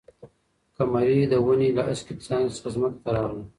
[0.75, 3.43] قمري د ونې له هسکې څانګې څخه ځمکې ته راغله.